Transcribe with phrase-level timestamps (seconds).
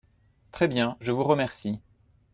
[0.51, 1.79] Très bien, je vous remercie.